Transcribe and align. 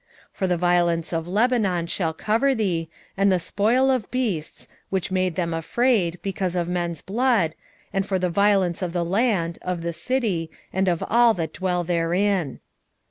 2:17 0.31 0.37
For 0.37 0.47
the 0.47 0.57
violence 0.57 1.13
of 1.13 1.27
Lebanon 1.27 1.85
shall 1.85 2.11
cover 2.11 2.55
thee, 2.55 2.89
and 3.15 3.31
the 3.31 3.39
spoil 3.39 3.91
of 3.91 4.09
beasts, 4.09 4.67
which 4.89 5.11
made 5.11 5.35
them 5.35 5.53
afraid, 5.53 6.17
because 6.23 6.55
of 6.55 6.67
men's 6.67 7.03
blood, 7.03 7.53
and 7.93 8.03
for 8.03 8.17
the 8.17 8.27
violence 8.31 8.81
of 8.81 8.93
the 8.93 9.05
land, 9.05 9.59
of 9.61 9.83
the 9.83 9.93
city, 9.93 10.49
and 10.73 10.87
of 10.87 11.03
all 11.07 11.35
that 11.35 11.53
dwell 11.53 11.83
therein. 11.83 12.59